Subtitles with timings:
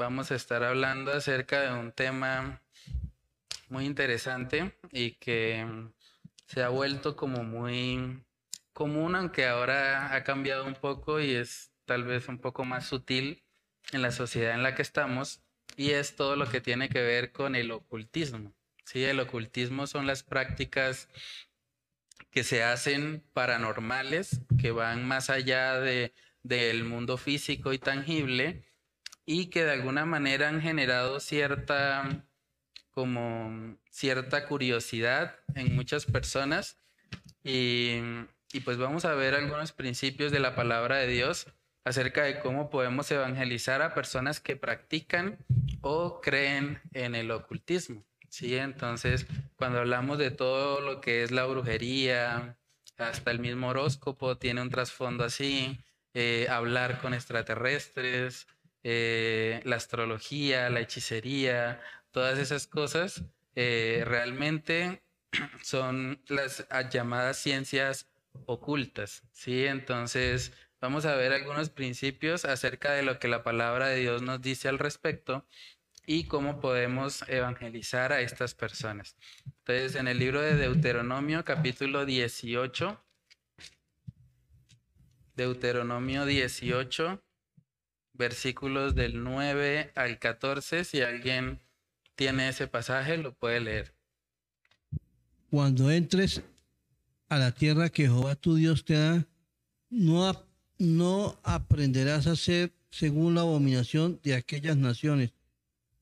[0.00, 2.62] vamos a estar hablando acerca de un tema
[3.68, 5.66] muy interesante y que
[6.46, 8.24] se ha vuelto como muy
[8.72, 13.44] común, aunque ahora ha cambiado un poco y es tal vez un poco más sutil
[13.92, 15.42] en la sociedad en la que estamos,
[15.76, 18.54] y es todo lo que tiene que ver con el ocultismo.
[18.86, 21.10] Sí, el ocultismo son las prácticas
[22.30, 28.64] que se hacen paranormales, que van más allá de, del mundo físico y tangible,
[29.26, 32.24] y que de alguna manera han generado cierta
[32.90, 36.76] como cierta curiosidad en muchas personas
[37.42, 38.00] y,
[38.64, 41.46] pues vamos a ver algunos principios de la palabra de Dios
[41.84, 45.38] acerca de cómo podemos evangelizar a personas que practican
[45.80, 48.04] o creen en el ocultismo.
[48.28, 52.58] Sí, entonces cuando hablamos de todo lo que es la brujería,
[52.96, 55.78] hasta el mismo horóscopo tiene un trasfondo así,
[56.12, 58.46] eh, hablar con extraterrestres,
[58.82, 65.02] eh, la astrología, la hechicería, todas esas cosas eh, realmente
[65.62, 68.08] son las llamadas ciencias
[68.46, 69.66] ocultas, ¿sí?
[69.66, 74.40] Entonces, vamos a ver algunos principios acerca de lo que la palabra de Dios nos
[74.40, 75.46] dice al respecto
[76.06, 79.16] y cómo podemos evangelizar a estas personas.
[79.44, 83.00] Entonces, en el libro de Deuteronomio, capítulo 18,
[85.36, 87.22] Deuteronomio 18,
[88.20, 90.84] versículos del 9 al 14.
[90.84, 91.58] Si alguien
[92.14, 93.94] tiene ese pasaje, lo puede leer.
[95.50, 96.42] Cuando entres
[97.30, 99.26] a la tierra que Jehová tu Dios te da,
[99.88, 100.46] no,
[100.78, 105.32] no aprenderás a hacer según la abominación de aquellas naciones.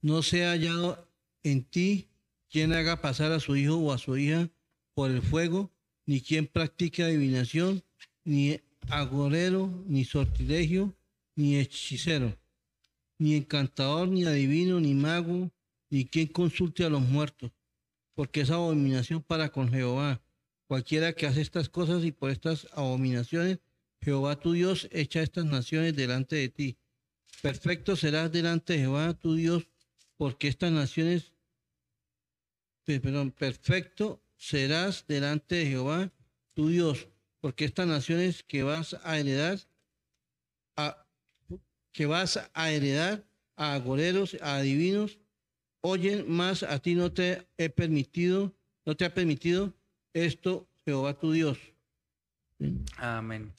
[0.02, 1.08] No sea hallado
[1.44, 2.08] en ti
[2.50, 4.50] quien haga pasar a su hijo o a su hija
[4.94, 5.70] por el fuego,
[6.04, 7.84] ni quien practique adivinación,
[8.24, 10.97] ni agorero, ni sortilegio,
[11.38, 12.36] ni hechicero,
[13.16, 15.52] ni encantador, ni adivino, ni mago,
[15.88, 17.52] ni quien consulte a los muertos,
[18.14, 20.20] porque es abominación para con Jehová.
[20.66, 23.60] Cualquiera que hace estas cosas y por estas abominaciones,
[24.00, 26.76] Jehová tu Dios echa estas naciones delante de ti.
[27.40, 29.68] Perfecto serás delante de Jehová tu Dios,
[30.16, 31.34] porque estas naciones,
[32.84, 36.12] perdón, perfecto serás delante de Jehová
[36.54, 37.06] tu Dios,
[37.38, 39.60] porque estas naciones que vas a heredar
[40.74, 41.07] a,
[41.92, 43.24] que vas a heredar
[43.56, 45.18] a agoreros, a adivinos,
[45.80, 48.54] oyen más, a ti no te he permitido,
[48.84, 49.74] no te ha permitido
[50.12, 51.58] esto Jehová tu Dios.
[52.96, 53.52] Amén.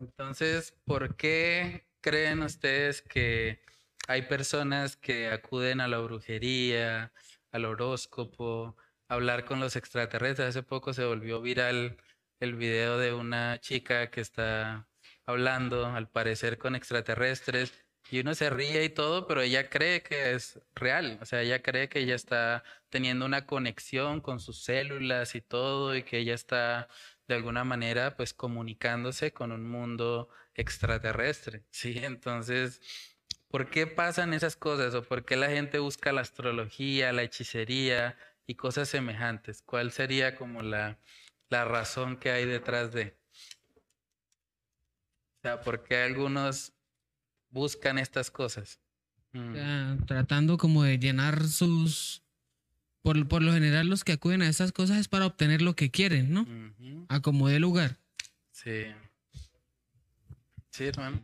[0.00, 3.60] Entonces, ¿por qué creen ustedes que
[4.08, 7.12] hay personas que acuden a la brujería,
[7.52, 8.76] al horóscopo,
[9.08, 10.50] a hablar con los extraterrestres?
[10.50, 11.96] Hace poco se volvió viral
[12.40, 14.88] el video de una chica que está
[15.26, 17.72] hablando, al parecer, con extraterrestres.
[18.10, 21.18] Y uno se ríe y todo, pero ella cree que es real.
[21.22, 25.96] O sea, ella cree que ella está teniendo una conexión con sus células y todo,
[25.96, 26.88] y que ella está
[27.26, 31.64] de alguna manera, pues, comunicándose con un mundo extraterrestre.
[31.70, 32.80] Sí, entonces,
[33.48, 34.94] ¿por qué pasan esas cosas?
[34.94, 39.62] ¿O por qué la gente busca la astrología, la hechicería y cosas semejantes?
[39.62, 41.00] ¿Cuál sería como la,
[41.48, 43.23] la razón que hay detrás de?
[45.44, 46.72] O sea, ¿por qué algunos
[47.50, 48.80] buscan estas cosas?
[49.32, 50.06] Mm.
[50.06, 52.22] tratando como de llenar sus...
[53.02, 55.90] Por, por, lo general los que acuden a estas cosas es para obtener lo que
[55.90, 56.46] quieren, ¿no?
[57.48, 57.98] De lugar.
[58.52, 58.86] Sí.
[60.70, 61.20] Sí, hermano.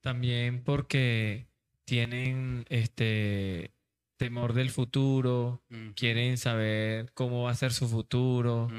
[0.00, 1.46] También porque
[1.84, 3.74] tienen este
[4.16, 5.62] temor del futuro,
[5.94, 8.70] quieren saber cómo va a ser su futuro.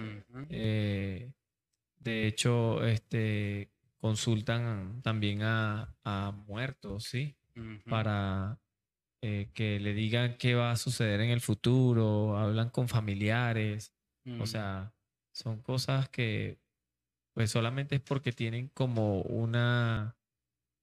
[0.50, 1.32] eh,
[2.04, 5.96] de hecho, este, consultan también a,
[6.48, 7.36] muertos, ¿sí?
[7.86, 8.60] Para
[9.22, 13.94] eh, que le digan qué va a suceder en el futuro, hablan con familiares,
[14.40, 14.94] o sea,
[15.32, 16.60] son cosas que
[17.34, 20.18] pues solamente es porque tienen como una...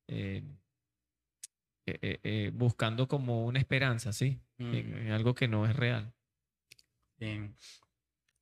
[0.06, 0.42] Eh,
[1.86, 4.40] eh, buscando como una esperanza, ¿sí?
[4.58, 6.12] en, algo que no es real.
[7.16, 7.56] Bien.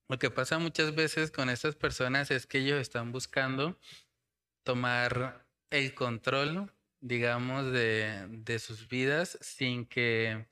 [0.09, 3.79] Lo que pasa muchas veces con estas personas es que ellos están buscando
[4.63, 10.47] tomar el control, digamos, de, de sus vidas sin que,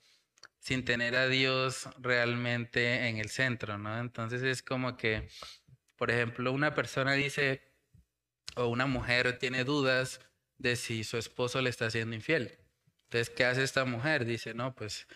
[0.59, 3.99] sin tener a Dios realmente en el centro, ¿no?
[4.01, 5.29] Entonces es como que,
[5.97, 7.63] por ejemplo, una persona dice,
[8.57, 10.21] o una mujer tiene dudas
[10.59, 12.59] de si su esposo le está haciendo infiel.
[13.05, 14.25] Entonces, ¿qué hace esta mujer?
[14.25, 15.07] Dice, no, pues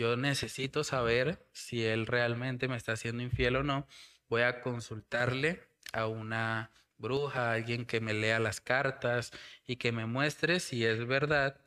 [0.00, 3.86] yo necesito saber si él realmente me está haciendo infiel o no.
[4.30, 5.60] Voy a consultarle
[5.92, 9.30] a una bruja, a alguien que me lea las cartas
[9.66, 11.60] y que me muestre si es verdad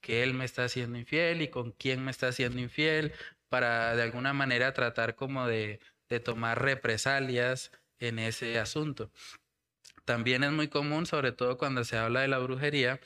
[0.00, 3.12] que él me está haciendo infiel y con quién me está haciendo infiel,
[3.48, 9.10] para de alguna manera tratar como de, de tomar represalias en ese asunto.
[10.04, 13.00] También es muy común, sobre todo cuando se habla de la brujería,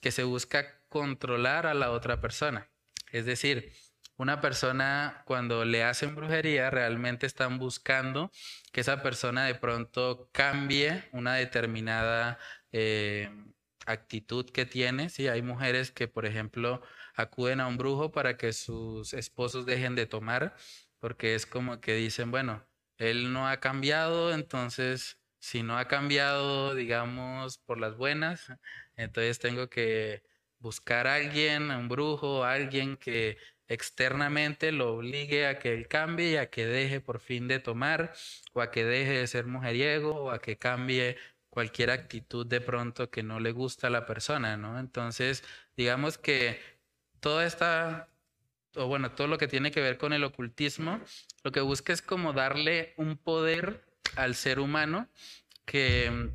[0.00, 2.68] que se busca controlar a la otra persona.
[3.10, 3.72] Es decir,
[4.16, 8.30] una persona cuando le hacen brujería realmente están buscando
[8.72, 12.38] que esa persona de pronto cambie una determinada
[12.72, 13.30] eh,
[13.86, 15.08] actitud que tiene.
[15.08, 16.82] Sí, hay mujeres que, por ejemplo,
[17.14, 20.54] acuden a un brujo para que sus esposos dejen de tomar,
[20.98, 22.64] porque es como que dicen, bueno,
[22.98, 28.52] él no ha cambiado, entonces si no ha cambiado, digamos, por las buenas,
[28.96, 30.22] entonces tengo que
[30.60, 33.36] buscar a alguien, un brujo, alguien que
[33.68, 38.12] externamente lo obligue a que él cambie y a que deje por fin de tomar
[38.52, 41.16] o a que deje de ser mujeriego o a que cambie
[41.48, 44.78] cualquier actitud de pronto que no le gusta a la persona, ¿no?
[44.78, 45.44] Entonces,
[45.76, 46.60] digamos que
[47.20, 48.08] toda esta,
[48.74, 51.00] o bueno, todo lo que tiene que ver con el ocultismo,
[51.44, 53.84] lo que busca es como darle un poder
[54.16, 55.08] al ser humano
[55.66, 56.30] que,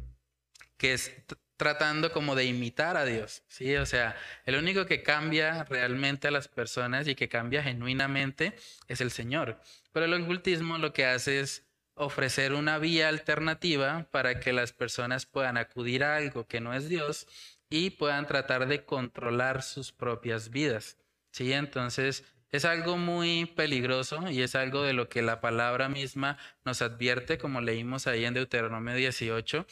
[0.78, 1.12] que es
[1.58, 3.76] tratando como de imitar a Dios, ¿sí?
[3.76, 4.16] O sea,
[4.46, 8.54] el único que cambia realmente a las personas y que cambia genuinamente
[8.88, 9.60] es el Señor.
[9.92, 11.66] Pero el ocultismo lo que hace es
[11.96, 16.88] ofrecer una vía alternativa para que las personas puedan acudir a algo que no es
[16.88, 17.28] Dios
[17.70, 20.98] y puedan tratar de controlar sus propias vidas,
[21.32, 21.52] ¿sí?
[21.54, 26.82] Entonces, es algo muy peligroso y es algo de lo que la palabra misma nos
[26.82, 29.66] advierte, como leímos ahí en Deuteronomio 18,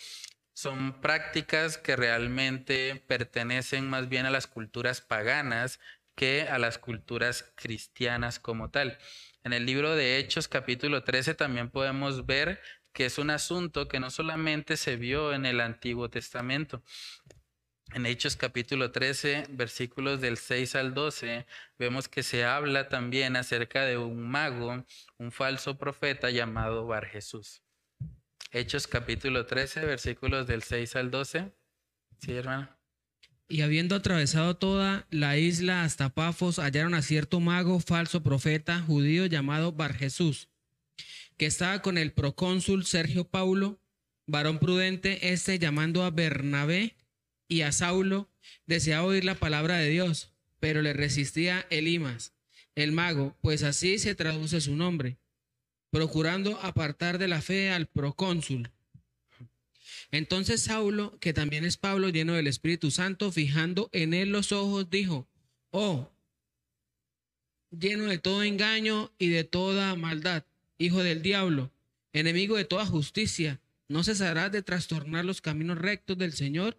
[0.55, 5.81] son prácticas que realmente pertenecen más bien a las culturas paganas
[6.15, 8.97] que a las culturas cristianas como tal.
[9.43, 12.61] En el libro de Hechos capítulo 13 también podemos ver
[12.93, 16.81] que es un asunto que no solamente se vio en el Antiguo Testamento.
[17.93, 21.45] En Hechos capítulo 13, versículos del 6 al 12,
[21.77, 24.85] vemos que se habla también acerca de un mago,
[25.17, 27.64] un falso profeta llamado Bar Jesús.
[28.51, 31.51] Hechos capítulo 13, versículos del 6 al 12.
[32.19, 32.69] Sí, hermano.
[33.47, 39.25] Y habiendo atravesado toda la isla hasta Pafos, hallaron a cierto mago, falso profeta, judío
[39.25, 40.49] llamado Bar Jesús,
[41.37, 43.79] que estaba con el procónsul Sergio Paulo,
[44.25, 46.95] varón prudente, este llamando a Bernabé
[47.47, 48.29] y a Saulo,
[48.65, 52.33] deseaba oír la palabra de Dios, pero le resistía Elimas,
[52.73, 55.17] el mago, pues así se traduce su nombre
[55.95, 58.69] procurando apartar de la fe al procónsul.
[60.11, 64.89] Entonces Saulo, que también es Pablo, lleno del Espíritu Santo, fijando en él los ojos,
[64.89, 65.25] dijo,
[65.71, 66.11] oh,
[67.71, 70.43] lleno de todo engaño y de toda maldad,
[70.77, 71.71] hijo del diablo,
[72.11, 76.77] enemigo de toda justicia, ¿no cesarás de trastornar los caminos rectos del Señor?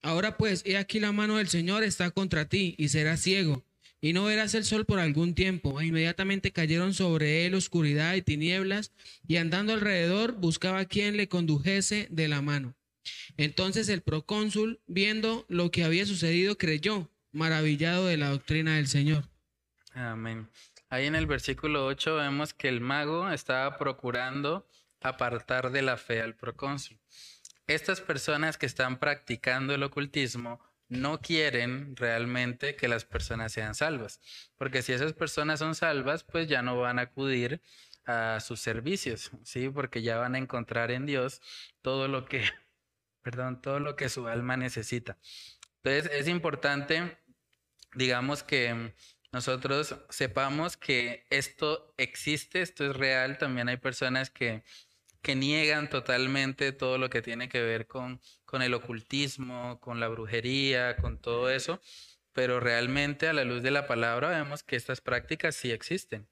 [0.00, 3.62] Ahora pues, he aquí la mano del Señor está contra ti y serás ciego
[4.02, 5.80] y no verás el sol por algún tiempo.
[5.80, 8.92] E inmediatamente cayeron sobre él oscuridad y tinieblas,
[9.26, 12.74] y andando alrededor buscaba a quien le condujese de la mano.
[13.36, 19.28] Entonces el procónsul, viendo lo que había sucedido, creyó, maravillado de la doctrina del Señor.
[19.94, 20.48] Amén.
[20.90, 24.66] Ahí en el versículo 8 vemos que el mago estaba procurando
[25.00, 26.98] apartar de la fe al procónsul.
[27.68, 30.60] Estas personas que están practicando el ocultismo
[30.92, 34.20] no quieren realmente que las personas sean salvas,
[34.58, 37.62] porque si esas personas son salvas, pues ya no van a acudir
[38.04, 39.70] a sus servicios, ¿sí?
[39.70, 41.40] Porque ya van a encontrar en Dios
[41.80, 42.42] todo lo que,
[43.22, 45.18] perdón, todo lo que su alma necesita.
[45.82, 47.18] Entonces es importante,
[47.94, 48.94] digamos que
[49.32, 54.62] nosotros sepamos que esto existe, esto es real, también hay personas que
[55.22, 58.20] que niegan totalmente todo lo que tiene que ver con,
[58.52, 61.80] con el ocultismo, con la brujería, con todo eso,
[62.34, 66.28] pero realmente a la luz de la palabra vemos que estas prácticas sí existen.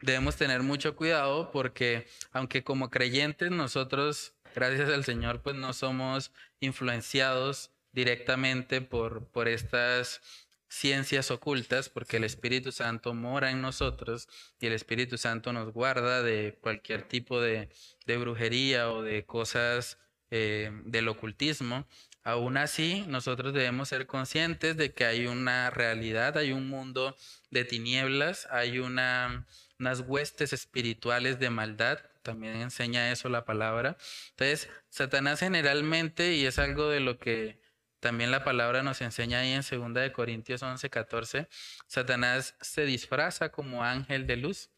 [0.00, 6.32] Debemos tener mucho cuidado porque aunque como creyentes nosotros, gracias al Señor, pues no somos
[6.58, 10.20] influenciados directamente por, por estas
[10.68, 14.28] ciencias ocultas, porque el Espíritu Santo mora en nosotros
[14.58, 17.68] y el Espíritu Santo nos guarda de cualquier tipo de,
[18.04, 19.98] brujería o de cosas
[20.30, 21.86] eh, del ocultismo.
[22.22, 27.16] Aún así, nosotros debemos ser conscientes de que hay una realidad, hay un mundo
[27.50, 29.46] de tinieblas, hay una,
[29.78, 31.98] unas huestes espirituales de maldad.
[32.22, 33.98] También enseña eso la palabra.
[34.30, 37.60] Entonces, Satanás generalmente, y es algo de lo que
[38.04, 41.48] también la palabra nos enseña ahí en 2 de Corintios 11, 14,
[41.86, 44.70] Satanás se disfraza como ángel de luz.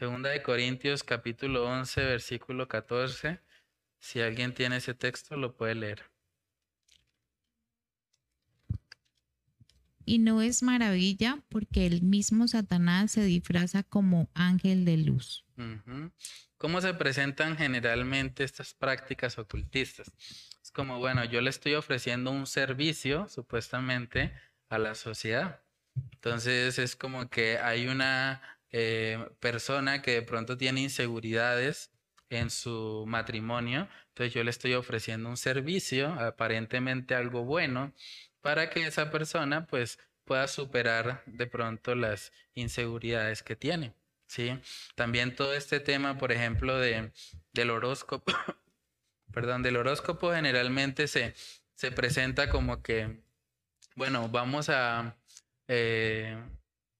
[0.00, 3.40] 2 de Corintios capítulo 11, versículo 14.
[4.02, 6.02] Si alguien tiene ese texto, lo puede leer.
[10.04, 15.46] Y no es maravilla porque el mismo Satanás se disfraza como ángel de luz.
[16.58, 20.10] ¿Cómo se presentan generalmente estas prácticas ocultistas?
[20.60, 24.34] Es como, bueno, yo le estoy ofreciendo un servicio, supuestamente,
[24.68, 25.62] a la sociedad.
[26.10, 28.42] Entonces es como que hay una
[28.72, 31.92] eh, persona que de pronto tiene inseguridades
[32.32, 37.92] en su matrimonio, entonces yo le estoy ofreciendo un servicio, aparentemente algo bueno,
[38.40, 43.94] para que esa persona pues pueda superar de pronto las inseguridades que tiene.
[44.26, 44.58] ¿sí?
[44.94, 47.12] También todo este tema, por ejemplo, de,
[47.52, 48.32] del horóscopo,
[49.32, 51.34] perdón, del horóscopo generalmente se,
[51.74, 53.22] se presenta como que,
[53.94, 55.16] bueno, vamos a,
[55.68, 56.36] eh,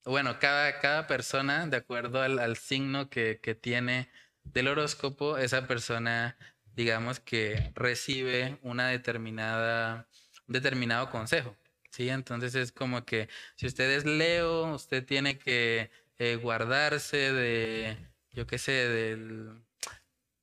[0.05, 4.09] bueno, cada, cada persona, de acuerdo al, signo que, que tiene
[4.45, 6.37] del horóscopo, esa persona,
[6.75, 10.09] digamos que recibe una determinada
[10.47, 11.57] determinado consejo.
[11.91, 12.09] ¿sí?
[12.09, 17.97] Entonces es como que si usted es Leo, usted tiene que eh, guardarse de,
[18.33, 19.63] yo qué sé, del,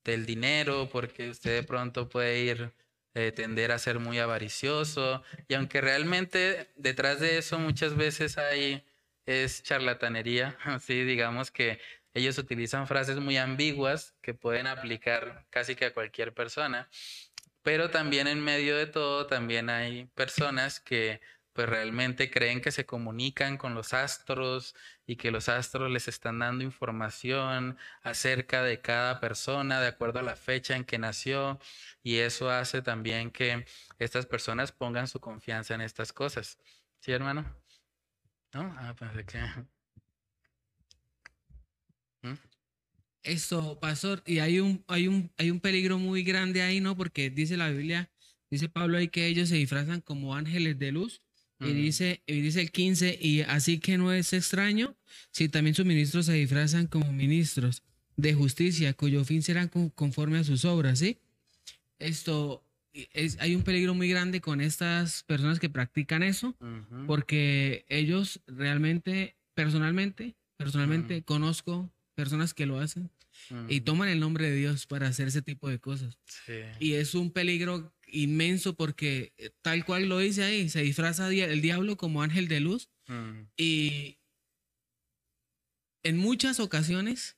[0.03, 2.73] del, dinero, porque usted de pronto puede ir,
[3.15, 5.23] eh, tender a ser muy avaricioso.
[5.47, 8.85] Y aunque realmente detrás de eso muchas veces hay,
[9.25, 11.03] es charlatanería, ¿sí?
[11.03, 11.79] digamos que
[12.19, 16.89] ellos utilizan frases muy ambiguas que pueden aplicar casi que a cualquier persona.
[17.63, 21.21] Pero también en medio de todo, también hay personas que
[21.53, 26.39] pues realmente creen que se comunican con los astros y que los astros les están
[26.39, 31.59] dando información acerca de cada persona de acuerdo a la fecha en que nació
[32.01, 33.65] y eso hace también que
[33.97, 36.59] estas personas pongan su confianza en estas cosas.
[37.01, 37.45] ¿Sí, hermano?
[38.53, 38.73] ¿No?
[38.79, 39.39] Ah, pensé que...
[43.29, 46.97] Esto, pastor, y hay un, hay un, hay un peligro muy grande ahí, ¿no?
[46.97, 48.09] Porque dice la Biblia,
[48.49, 51.21] dice Pablo ahí que ellos se disfrazan como ángeles de luz.
[51.61, 54.95] Y dice, y dice el 15, y así que no es extraño
[55.31, 57.83] si también sus ministros se disfrazan como ministros
[58.15, 61.17] de justicia, cuyo fin será conforme a sus obras, ¿sí?
[61.99, 66.55] Esto, es, hay un peligro muy grande con estas personas que practican eso,
[67.05, 73.09] porque ellos realmente, personalmente, personalmente conozco personas que lo hacen
[73.67, 76.17] y toman el nombre de Dios para hacer ese tipo de cosas.
[76.79, 81.61] Y es un peligro inmenso porque eh, tal cual lo dice ahí, se disfraza el
[81.61, 82.89] diablo como ángel de luz
[83.57, 84.19] y
[86.03, 87.37] en muchas ocasiones,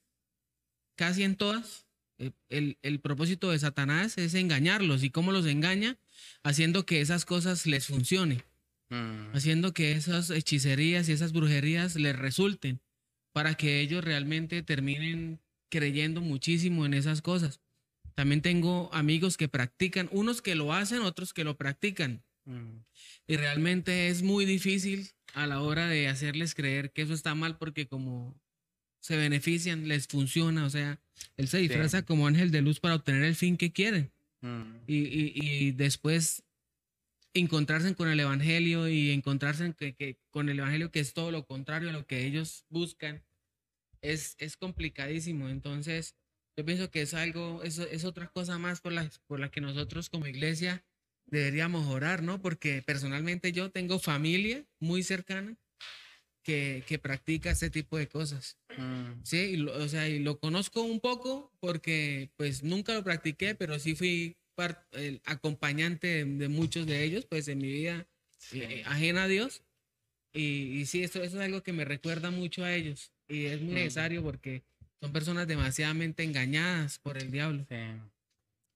[0.95, 1.87] casi en todas,
[2.19, 5.03] eh, el, el, propósito de Satanás es engañarlos.
[5.03, 5.97] ¿Y cómo los engaña?
[6.43, 8.43] Haciendo que esas cosas les funcionen.
[9.33, 12.81] Haciendo que esas hechicerías y esas brujerías les resulten
[13.31, 15.39] para que ellos realmente terminen
[15.71, 17.59] creyendo muchísimo en esas cosas.
[18.13, 22.21] También tengo amigos que practican, unos que lo hacen, otros que lo practican.
[22.45, 22.83] Mm.
[23.27, 27.57] Y realmente es muy difícil a la hora de hacerles creer que eso está mal
[27.57, 28.35] porque como
[28.99, 30.99] se benefician, les funciona, o sea,
[31.37, 34.11] él se disfraza como ángel de luz para obtener el fin que quieren.
[34.41, 34.75] Mm.
[34.87, 36.43] Y, después
[37.33, 41.89] encontrarse con el Evangelio y encontrarse que, con el Evangelio que es todo lo contrario
[41.89, 43.23] a lo que ellos buscan,
[44.01, 45.49] es, es complicadísimo.
[45.49, 46.15] Entonces,
[46.57, 49.61] yo pienso que es algo, es, es otra cosa más por la, por la que
[49.61, 50.83] nosotros como iglesia
[51.25, 52.41] deberíamos orar, ¿no?
[52.41, 55.57] Porque personalmente yo tengo familia muy cercana
[56.43, 58.57] que, que practica este tipo de cosas.
[58.77, 59.23] Mm.
[59.23, 63.95] Sí, o sea, y lo conozco un poco porque pues nunca lo practiqué, pero sí
[63.95, 64.37] fui
[64.91, 68.07] el acompañante de, muchos de ellos, pues en mi vida
[68.51, 69.63] eh, ajena a Dios.
[70.33, 73.11] Y, y sí, eso, eso, es algo que me recuerda mucho a ellos.
[73.31, 74.63] Y es muy necesario porque
[74.99, 77.65] son personas demasiadamente engañadas por el diablo.
[77.69, 77.75] Sí.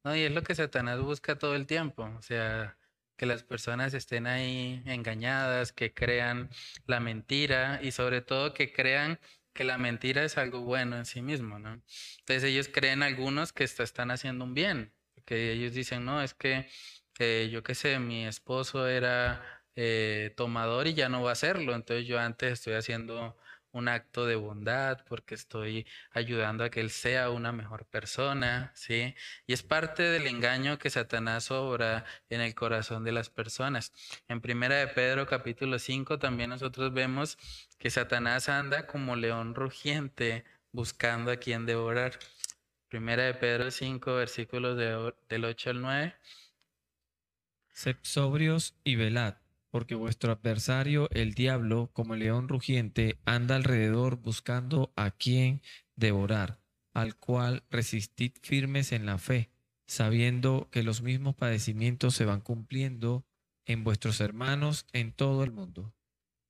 [0.04, 2.04] No, y es lo que Satanás busca todo el tiempo.
[2.18, 2.78] O sea,
[3.18, 6.50] que las personas estén ahí engañadas, que crean
[6.86, 9.20] la mentira y sobre todo que crean
[9.54, 11.82] que la mentira es algo bueno en sí mismo, ¿no?
[12.20, 14.94] Entonces ellos creen algunos que están haciendo un bien,
[15.26, 16.68] que ellos dicen, no, es que
[17.20, 21.74] eh, yo qué sé, mi esposo era eh, tomador y ya no va a hacerlo,
[21.74, 23.38] entonces yo antes estoy haciendo
[23.76, 29.14] un acto de bondad porque estoy ayudando a que él sea una mejor persona, ¿sí?
[29.48, 33.92] Y es parte del engaño que Satanás obra en el corazón de las personas.
[34.30, 37.38] En Primera de Pedro capítulo 5 también nosotros vemos
[37.78, 42.18] que Satanás anda como león rugiente buscando a quien devorar.
[42.88, 46.16] Primera de Pedro 5, versículos del 8 al 9.
[47.74, 49.36] Sed sobrios y velad,
[49.76, 55.62] porque vuestro adversario, el diablo, como león rugiente, anda alrededor buscando a quien
[55.98, 56.62] devorar,
[56.94, 59.50] al cual resistid firmes en la fe,
[59.86, 63.26] sabiendo que los mismos padecimientos se van cumpliendo
[63.66, 65.94] en vuestros hermanos en todo el mundo.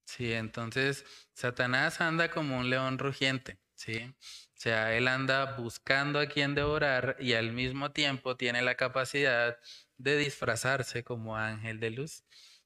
[0.06, 1.04] Sí, entonces
[1.34, 4.04] Satanás anda como un león rugiente, ¿sí?
[4.04, 9.58] O sea, él anda buscando a quien devorar y al mismo tiempo tiene la capacidad
[9.98, 12.24] de disfrazarse como ángel de luz.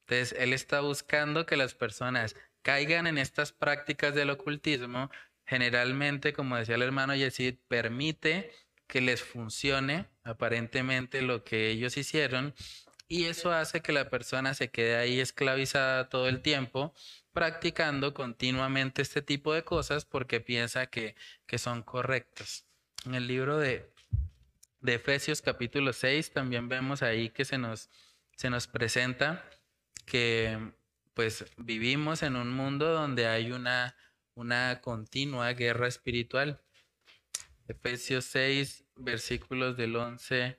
[0.09, 5.11] Entonces, él está buscando que las personas caigan en estas prácticas del ocultismo.
[5.45, 8.51] Generalmente, como decía el hermano Yesid, permite
[8.87, 12.55] que les funcione aparentemente lo que ellos hicieron
[13.07, 16.91] y eso hace que la persona se quede ahí esclavizada todo el tiempo
[17.31, 21.15] practicando continuamente este tipo de cosas porque piensa que,
[21.59, 22.65] son correctas.
[23.05, 23.91] En el libro de,
[24.81, 27.91] de, Efesios capítulo 6 también vemos ahí que se nos,
[28.35, 29.45] se nos presenta
[30.09, 30.73] que
[31.13, 33.95] pues vivimos en un mundo donde hay una,
[34.35, 36.61] una continua guerra espiritual.
[37.67, 40.57] Efesios 6, versículos del 11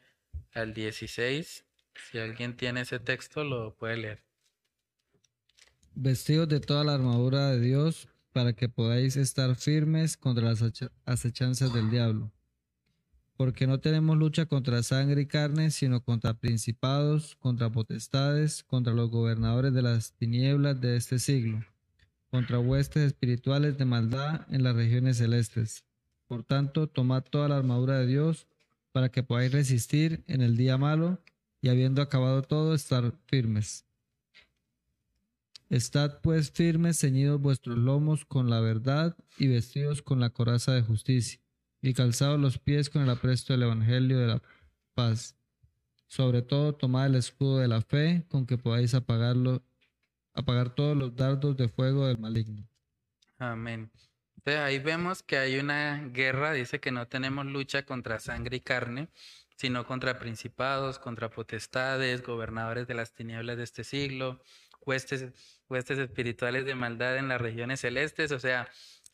[0.53, 1.65] al 16.
[2.11, 4.25] Si alguien tiene ese texto, lo puede leer.
[5.95, 10.63] Vestidos de toda la armadura de Dios para que podáis estar firmes contra las
[11.05, 12.33] acechanzas del diablo.
[13.41, 19.09] Porque no tenemos lucha contra sangre y carne, sino contra principados, contra potestades, contra los
[19.09, 21.65] gobernadores de las tinieblas de este siglo,
[22.31, 25.87] contra huestes espirituales de maldad en las regiones celestes.
[26.27, 28.47] Por tanto, tomad toda la armadura de Dios
[28.93, 31.19] para que podáis resistir en el día malo
[31.63, 33.87] y habiendo acabado todo, estar firmes.
[35.71, 40.83] Estad pues firmes, ceñidos vuestros lomos con la verdad y vestidos con la coraza de
[40.83, 41.41] justicia,
[41.83, 44.43] y calzados los pies con el apresto del Evangelio de la
[44.95, 45.37] paz.
[46.07, 49.63] Sobre todo, tomad el escudo de la fe, con que podáis apagarlo,
[50.35, 52.67] apagar todos los dardos de fuego del maligno.
[53.39, 53.91] Amén
[54.47, 59.09] ahí vemos que hay una guerra, dice que no tenemos lucha contra sangre y carne,
[59.57, 64.43] sino contra principados, contra potestades, gobernadores de las tinieblas de este siglo,
[64.81, 65.33] huestes,
[65.69, 68.33] huestes espirituales de maldad en las regiones celestes.
[68.33, 68.69] O sea,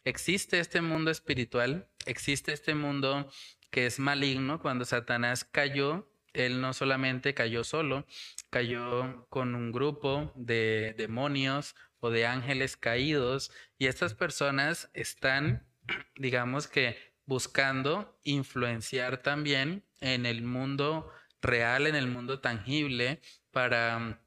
[0.04, 3.30] existe este mundo espiritual, existe este mundo
[3.70, 4.60] que es maligno.
[4.60, 8.06] Cuando Satanás cayó, él no solamente cayó solo,
[8.50, 15.66] cayó con un grupo de demonios o de ángeles caídos y estas personas están,
[16.16, 21.10] digamos que, buscando influenciar también en el mundo
[21.42, 24.18] real, en el mundo tangible, para mm,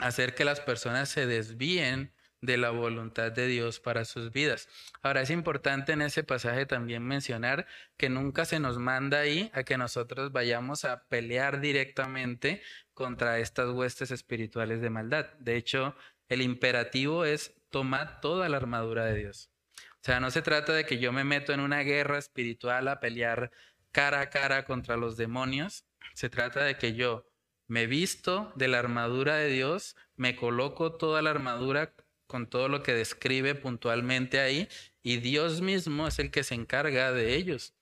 [0.00, 4.68] hacer que las personas se desvíen de la voluntad de Dios para sus vidas.
[5.02, 9.64] Ahora es importante en ese pasaje también mencionar que nunca se nos manda ahí a
[9.64, 12.62] que nosotros vayamos a pelear directamente
[12.94, 15.26] contra estas huestes espirituales de maldad.
[15.38, 15.96] De hecho,
[16.28, 19.50] el imperativo es tomar toda la armadura de Dios.
[19.94, 23.00] O sea, no se trata de que yo me meto en una guerra espiritual a
[23.00, 23.50] pelear
[23.90, 25.84] cara a cara contra los demonios.
[26.14, 27.26] Se trata de que yo
[27.66, 31.94] me visto de la armadura de Dios, me coloco toda la armadura
[32.28, 34.68] con todo lo que describe puntualmente ahí
[35.02, 37.74] y Dios mismo es el que se encarga de ellos.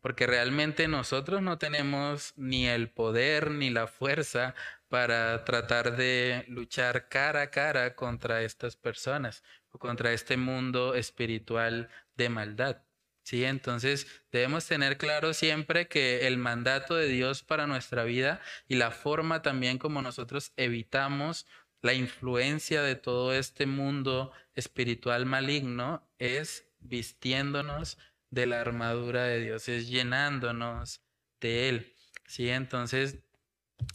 [0.00, 4.54] Porque realmente nosotros no tenemos ni el poder ni la fuerza
[4.88, 11.88] para tratar de luchar cara a cara contra estas personas o contra este mundo espiritual
[12.16, 12.82] de maldad.
[13.24, 18.74] Sí, entonces debemos tener claro siempre que el mandato de Dios para nuestra vida y
[18.74, 21.46] la forma también como nosotros evitamos
[21.84, 27.98] la influencia de todo este mundo espiritual maligno es vistiéndonos
[28.30, 31.02] de la armadura de Dios, es llenándonos
[31.42, 31.94] de Él.
[32.26, 33.18] Sí, entonces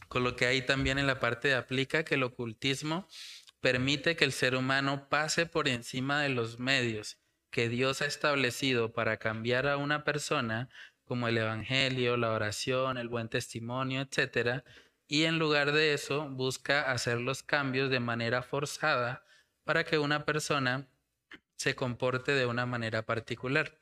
[0.08, 3.08] con lo que hay también en la parte de aplica que el ocultismo
[3.60, 7.18] permite que el ser humano pase por encima de los medios
[7.50, 10.70] que Dios ha establecido para cambiar a una persona,
[11.06, 14.64] como el evangelio, la oración, el buen testimonio, etcétera,
[15.10, 19.26] y en lugar de eso busca hacer los cambios de manera forzada
[19.64, 20.88] para que una persona
[21.56, 23.76] se comporte de una manera particular.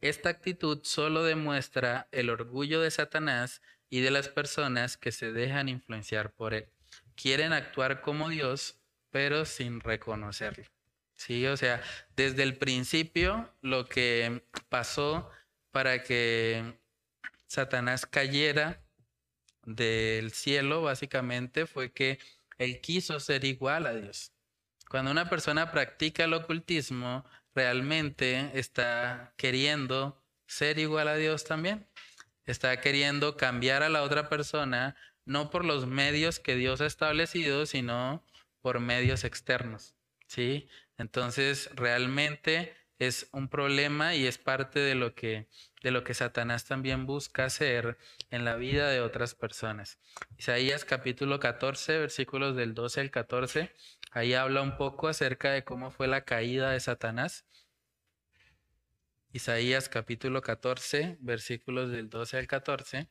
[0.00, 5.68] Esta actitud solo demuestra el orgullo de Satanás y de las personas que se dejan
[5.68, 6.68] influenciar por él.
[7.16, 8.80] Quieren actuar como Dios,
[9.10, 10.64] pero sin reconocerlo.
[11.16, 11.82] Sí, o sea,
[12.14, 15.28] desde el principio lo que pasó
[15.72, 16.78] para que
[17.48, 18.80] Satanás cayera
[19.74, 22.18] del cielo básicamente fue que
[22.58, 24.32] él quiso ser igual a Dios.
[24.88, 31.86] Cuando una persona practica el ocultismo, realmente está queriendo ser igual a Dios también
[32.50, 37.66] está queriendo cambiar a la otra persona no por los medios que Dios ha establecido,
[37.66, 38.24] sino
[38.60, 39.94] por medios externos.
[40.26, 40.68] ¿Sí?
[40.96, 45.48] Entonces, realmente es un problema y es parte de lo que
[45.82, 47.96] de lo que Satanás también busca hacer
[48.30, 49.98] en la vida de otras personas.
[50.36, 53.74] Isaías capítulo 14, versículos del 12 al 14,
[54.10, 57.46] ahí habla un poco acerca de cómo fue la caída de Satanás.
[59.32, 63.08] Isaías capítulo 14, versículos del 12 al 14.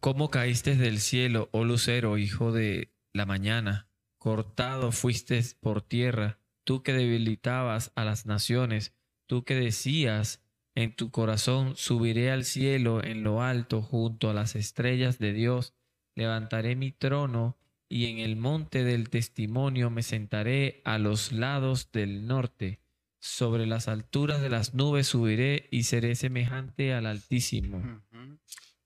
[0.00, 3.88] ¿Cómo caíste del cielo, oh lucero, hijo de la mañana?
[4.18, 8.94] Cortado fuiste por tierra, tú que debilitabas a las naciones,
[9.26, 10.42] tú que decías
[10.74, 15.74] en tu corazón, subiré al cielo en lo alto junto a las estrellas de Dios,
[16.14, 22.26] levantaré mi trono y en el monte del testimonio me sentaré a los lados del
[22.26, 22.80] norte.
[23.18, 28.02] Sobre las alturas de las nubes subiré y seré semejante al Altísimo.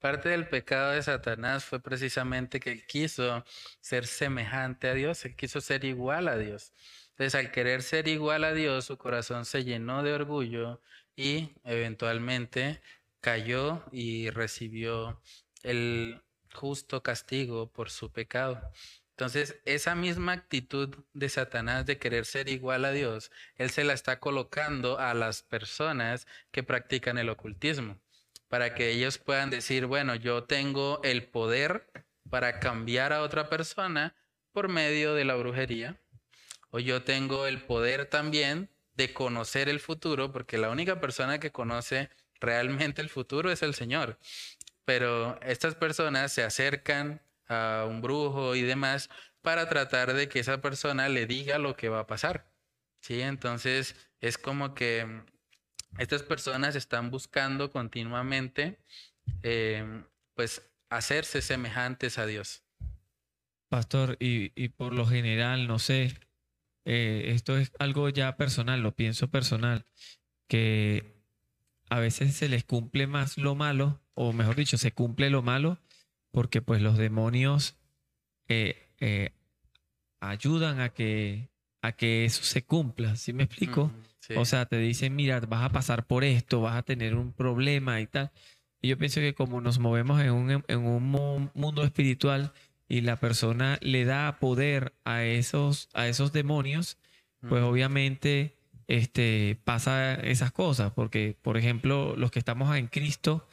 [0.01, 3.45] Parte del pecado de Satanás fue precisamente que él quiso
[3.81, 6.73] ser semejante a Dios, él quiso ser igual a Dios.
[7.15, 10.81] Entonces, al querer ser igual a Dios, su corazón se llenó de orgullo
[11.15, 12.83] y eventualmente
[13.21, 15.23] cayó y recibió
[15.63, 16.21] el
[16.53, 18.61] justo castigo por su pecado.
[19.11, 23.93] Entonces, esa misma actitud de Satanás de querer ser igual a Dios, él se la
[23.93, 28.01] está colocando a las personas que practican el ocultismo,
[28.49, 31.93] para que ellos puedan decir, bueno, yo tengo el poder
[32.29, 34.17] para cambiar a otra persona
[34.51, 36.01] por medio de la brujería,
[36.75, 41.53] o yo tengo el poder también de conocer el futuro, porque la única persona que
[41.53, 42.11] conoce
[42.41, 44.19] realmente el futuro es el Señor.
[44.85, 49.09] Pero estas personas se acercan a un brujo y demás
[49.41, 52.51] para tratar de que esa persona le diga lo que va a pasar.
[53.01, 53.21] ¿Sí?
[53.21, 55.23] Entonces es como que
[55.99, 58.81] estas personas están buscando continuamente
[59.45, 60.61] em, pues
[60.91, 62.65] hacerse semejantes a Dios.
[63.69, 66.15] Pastor, y, y por lo general, no sé,
[66.85, 69.87] eh, esto es algo ya personal, lo pienso personal,
[70.49, 71.15] que
[71.89, 75.79] a veces se les cumple más lo malo, o mejor dicho, se cumple lo malo,
[76.31, 77.77] porque pues los demonios
[78.49, 79.31] eh, eh,
[80.21, 81.51] ayudan a que,
[81.83, 83.91] a que eso se cumpla, ¿sí me explico?
[84.37, 88.01] O sea, te dicen, mira, vas a pasar por esto, vas a tener un problema
[88.01, 88.33] y tal.
[88.81, 92.53] Y yo pienso que como nos movemos en un, en un mundo espiritual,
[92.89, 96.99] y la persona le da poder a esos, a esos demonios,
[97.49, 103.47] pues obviamente este, pasa esas cosas, porque por ejemplo, los que estamos en Cristo,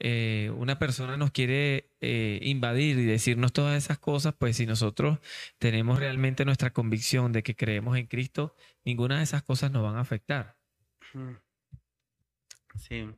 [0.00, 5.18] eh, una persona nos quiere eh, invadir y decirnos todas esas cosas, pues si nosotros
[5.58, 9.96] tenemos realmente nuestra convicción de que creemos en Cristo, ninguna de esas cosas nos van
[9.96, 10.56] a afectar.
[12.76, 13.08] Sí.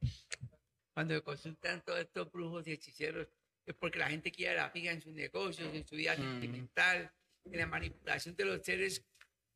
[0.92, 3.28] Cuando consultan todos estos brujos y hechiceros,
[3.66, 7.12] es porque la gente quiere la fija en sus negocios, en su vida sentimental,
[7.44, 9.04] en la manipulación de los seres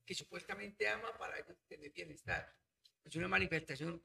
[0.04, 2.52] que supuestamente ama para ellos tener bienestar.
[3.04, 4.02] Es una manifestación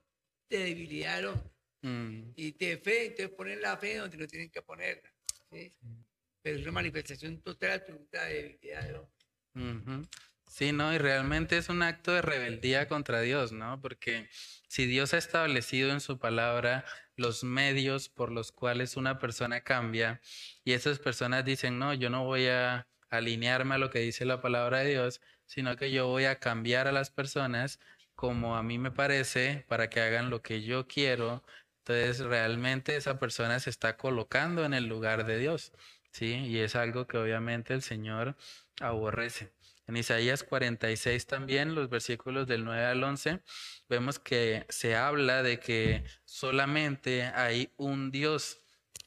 [0.49, 1.51] de debilidad hombre.
[1.81, 2.31] Mm.
[2.35, 5.11] Y de fe, entonces ponen la fe donde no tienen que ponerla.
[5.49, 10.09] Pero es una manifestación total absoluta de debilidad del hombre.
[10.47, 13.81] Sí, no, y realmente es un acto de rebeldía contra Dios, ¿no?
[13.81, 14.29] Porque
[14.67, 16.85] si Dios ha establecido en su palabra
[17.15, 20.21] los medios por los cuales una persona cambia
[20.63, 24.41] y esas personas dicen, no, yo no voy a alinearme a lo que dice la
[24.41, 27.79] palabra de Dios, sino que yo voy a cambiar a las personas
[28.15, 31.43] como a mí me parece para que hagan lo que yo quiero.
[31.79, 35.71] Entonces realmente esa persona se está colocando en el lugar de Dios,
[36.11, 36.35] ¿sí?
[36.35, 38.35] Y es algo que obviamente el Señor
[38.81, 39.54] aborrece.
[39.87, 43.41] En Isaías 46 también, los versículos del 9 al 11,
[43.87, 48.57] vemos que se habla de que solamente hay un Dios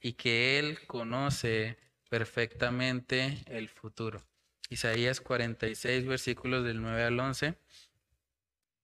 [0.00, 4.24] y que Él conoce perfectamente el futuro.
[4.70, 7.58] Isaías 46, versículos del 9 al 11.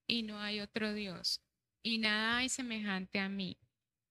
[0.07, 1.41] Y no hay otro Dios,
[1.83, 3.57] y nada hay semejante a mí,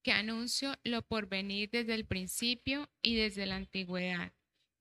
[0.04, 4.32] que anuncio lo por venir desde el principio y desde la antigüedad,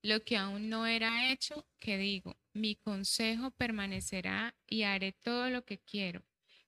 [0.03, 5.65] lo que aún no era hecho, que digo mi consejo permanecerá y haré todo lo
[5.65, 6.23] que quiero,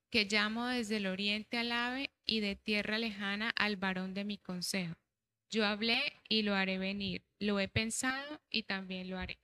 [0.10, 4.38] que llamo desde el oriente al ave y de tierra lejana al varón de mi
[4.38, 4.96] consejo.
[5.50, 9.40] Yo hablé y lo haré venir, lo he pensado y también lo haré.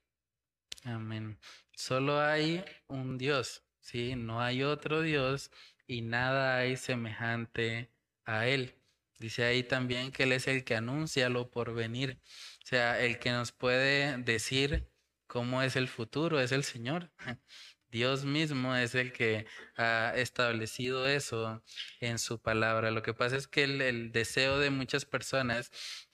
[0.84, 1.38] Amén.
[1.74, 4.16] Solo hay un Dios, ¿sí?
[4.16, 5.52] No hay otro Dios
[5.86, 7.92] y nada hay semejante
[8.26, 8.81] a Él.
[9.22, 12.18] Dice ahí también que Él es el que anuncia lo por venir,
[12.64, 14.90] o sea, el que nos puede decir
[15.28, 17.12] cómo es el futuro, es el Señor.
[17.92, 21.64] Dios mismo es el que ha establecido eso
[22.00, 22.90] en su palabra.
[22.90, 25.72] Lo que pasa es que el, deseo de muchas personas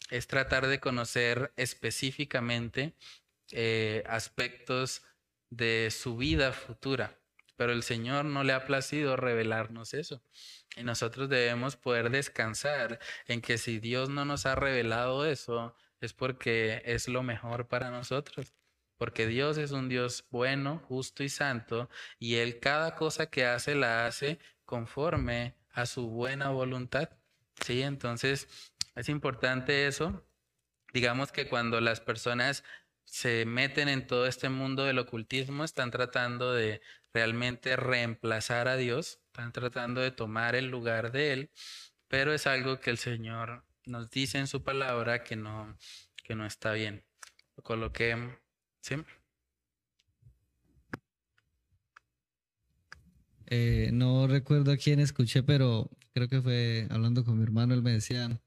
[0.10, 2.93] es tratar de conocer específicamente
[3.52, 5.02] eh, aspectos
[5.50, 7.16] de su vida futura,
[7.58, 10.22] pero el Señor no le ha placido revelarnos eso.
[10.78, 16.13] Y nosotros debemos poder descansar en que si Dios no nos ha revelado eso, es
[16.13, 18.54] porque es lo mejor para nosotros.
[18.98, 21.89] Porque Dios es un Dios bueno, justo y santo,
[22.20, 27.10] y Él cada cosa que hace la hace conforme a su buena voluntad.
[27.65, 28.48] Sí, entonces
[28.96, 30.24] es importante eso.
[30.93, 32.63] Digamos que cuando las personas
[33.08, 36.82] se meten en todo este mundo del ocultismo, están tratando de
[37.13, 41.52] realmente reemplazar a Dios, están tratando de tomar el lugar de Él,
[42.10, 45.78] pero es algo que el Señor nos dice en su palabra que no,
[46.24, 47.06] que no está bien.
[47.56, 48.38] Lo coloqué,
[48.82, 48.96] ¿sí?
[53.46, 57.82] Eh, no recuerdo a quién escuché, pero creo que fue hablando con mi hermano, él
[57.82, 58.41] me decía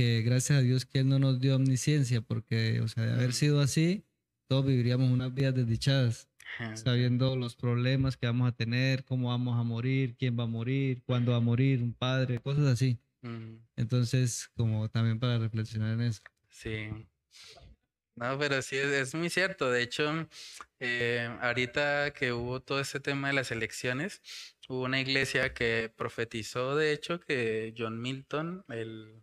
[0.00, 3.34] que gracias a Dios que Él no nos dio omnisciencia, porque, o sea, de haber
[3.34, 4.02] sido así,
[4.46, 6.26] todos viviríamos unas vidas desdichadas,
[6.72, 11.02] sabiendo los problemas que vamos a tener, cómo vamos a morir, quién va a morir,
[11.04, 12.98] cuándo va a morir, un padre, cosas así.
[13.76, 16.22] Entonces, como también para reflexionar en eso.
[16.48, 16.88] Sí.
[18.16, 19.70] No, pero sí, es, muy cierto.
[19.70, 20.26] De hecho,
[20.78, 24.22] eh, ahorita que hubo todo ese tema de las elecciones,
[24.66, 29.22] hubo una iglesia que profetizó, de hecho, que John Milton, el,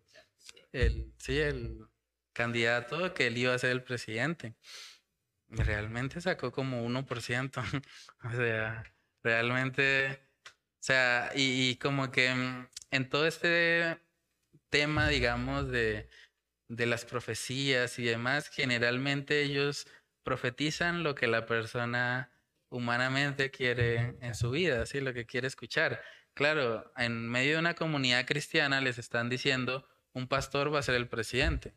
[0.72, 1.88] el, sí, el
[2.34, 4.56] candidato, que él iba a ser el presidente.
[5.50, 7.64] Realmente sacó como 1%.
[8.24, 8.84] o sea,
[9.24, 14.00] realmente, o sea, y como que mm, en todo este
[14.70, 16.10] tema, digamos, de
[16.70, 19.88] de las profecías y demás, generalmente ellos
[20.24, 22.32] profetizan lo que la persona
[22.70, 25.00] humanamente quiere en su vida, ¿sí?
[25.00, 26.02] lo que quiere escuchar.
[26.34, 30.96] Claro, en medio de una comunidad cristiana les están diciendo, un pastor va a ser
[30.96, 31.74] el presidente.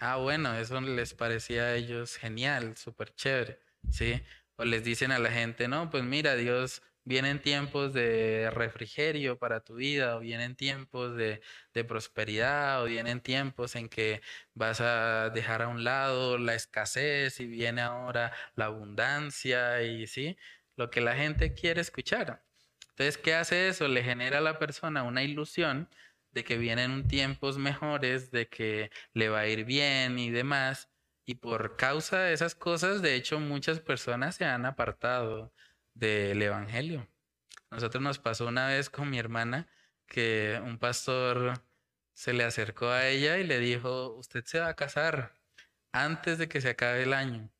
[0.00, 3.60] Ah, bueno, eso les parecía a ellos genial, súper chévere,
[3.90, 4.22] ¿sí?
[4.56, 9.60] O les dicen a la gente, no, pues mira, Dios vienen tiempos de refrigerio para
[9.60, 11.40] tu vida, o vienen tiempos de,
[11.86, 14.22] prosperidad, o vienen tiempos en que
[14.54, 20.36] vas a dejar a un lado la escasez y viene ahora la abundancia y sí,
[20.76, 22.42] lo que la gente quiere escuchar.
[22.90, 23.88] Entonces, ¿qué hace eso?
[23.88, 25.88] Le genera a la persona una ilusión
[26.36, 30.90] de que vienen tiempos mejores, de que le va a ir bien y demás.
[31.24, 35.54] Y por causa de esas cosas, de hecho, muchas personas se han apartado
[35.94, 37.08] del Evangelio.
[37.70, 39.66] Nosotros nos pasó una vez con mi hermana
[40.06, 41.64] que un pastor
[42.12, 45.32] se le acercó a ella y le dijo, usted se va a casar
[45.90, 47.50] antes de que se acabe el año.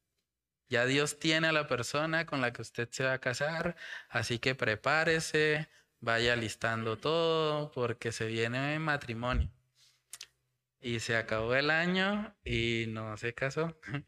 [0.68, 3.74] Ya Dios tiene a la persona con la que usted se va a casar,
[4.10, 5.66] así que prepárese,
[6.06, 9.50] vaya listando todo porque se viene matrimonio.
[10.80, 13.76] Y se acabó el año y no se casó.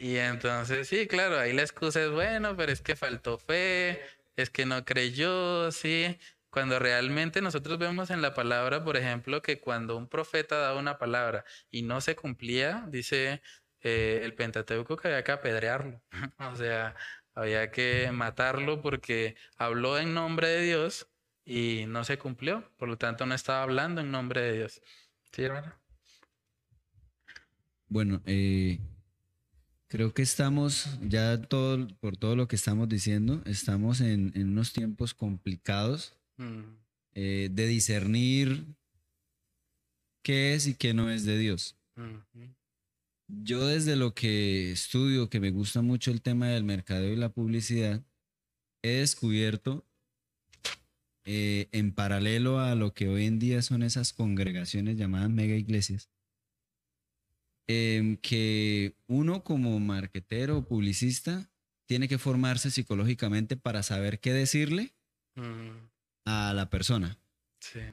[0.00, 4.00] Y entonces, sí, claro, ahí la excusa es, bueno, pero es que faltó fe,
[4.36, 6.16] es que no creyó, sí.
[6.50, 10.98] Cuando realmente nosotros vemos en la palabra, por ejemplo, que cuando un profeta daba una
[10.98, 13.42] palabra y no se cumplía, dice
[13.80, 16.00] eh, el Pentateuco que había que apedrearlo.
[16.38, 16.94] o sea,
[17.40, 21.08] había que matarlo porque habló en nombre de Dios
[21.44, 22.70] y no se cumplió.
[22.76, 24.82] Por lo tanto, no estaba hablando en nombre de Dios.
[25.32, 25.74] ¿Sí, hermano?
[27.88, 28.78] Bueno, eh,
[29.88, 35.14] Creo que estamos, ya todo, por todo lo que estamos diciendo, estamos en, unos tiempos
[35.14, 36.60] complicados mm.
[37.14, 38.66] eh, de discernir
[40.22, 41.74] qué es y qué no es de Dios.
[43.28, 47.28] Yo desde lo que estudio, que me gusta mucho el tema del mercadeo y la
[47.28, 48.02] publicidad,
[48.82, 49.86] he descubierto
[51.24, 56.10] eh, en paralelo a lo que hoy en día son esas congregaciones llamadas mega iglesias,
[57.70, 61.50] Em, que uno como marquetero o publicista
[61.86, 64.94] tiene que formarse psicológicamente para saber qué decirle
[66.24, 67.18] a la persona.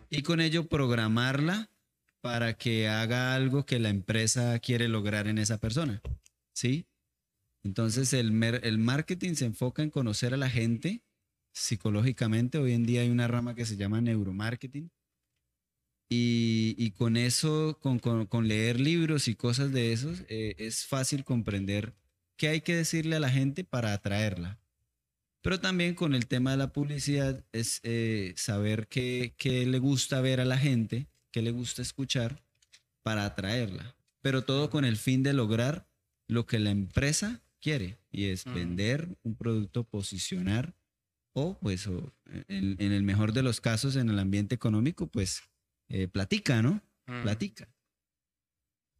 [0.10, 1.70] Y con ello programarla
[2.26, 6.02] para que haga algo que la empresa quiere lograr en esa persona.
[6.56, 6.88] ¿Sí?
[7.64, 11.04] Entonces el, el marketing se enfoca en conocer a la gente
[11.54, 12.58] psicológicamente.
[12.58, 14.90] Hoy en día hay una rama que se llama neuromarketing,
[16.10, 21.94] y, con eso, con, leer libros y cosas de esos, eh, es fácil comprender
[22.38, 24.60] qué hay que decirle a la gente para atraerla.
[25.42, 30.22] Pero también con el tema de la publicidad es eh, saber qué, qué, le gusta
[30.22, 32.42] ver a la gente, qué le gusta escuchar
[33.04, 33.94] para atraerla.
[34.22, 35.86] Pero todo con el fin de lograr
[36.30, 40.74] lo que la empresa quiere y es vender un producto, posicionar
[41.34, 45.44] o pues en, en el mejor de los casos en el ambiente económico pues
[45.90, 46.82] eh, platica, ¿no?
[47.06, 47.68] Platica.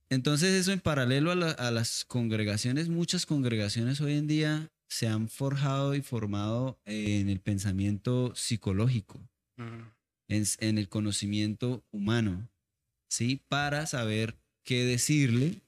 [0.10, 5.96] Entonces eso en paralelo a, las congregaciones, muchas congregaciones hoy en día se han forjado
[5.96, 9.22] y formado en el pensamiento psicológico,
[10.28, 12.50] en, el conocimiento humano,
[13.08, 13.42] ¿sí?
[13.48, 15.62] Para saber qué decirle,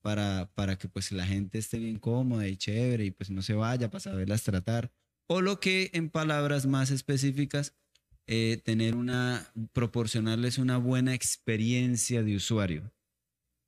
[0.00, 3.54] para, para que pues la gente esté bien cómoda y chévere y pues no se
[3.54, 4.92] vaya para saberlas tratar.
[5.26, 7.74] O lo que en palabras más específicas,
[8.26, 12.92] eh, tener una, proporcionarles una buena experiencia de usuario.